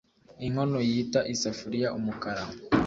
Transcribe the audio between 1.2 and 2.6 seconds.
isafuriya umukara.